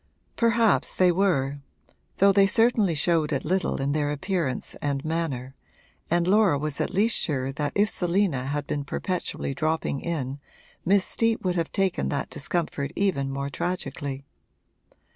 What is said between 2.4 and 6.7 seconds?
certainly showed it little in their appearance and manner, and Laura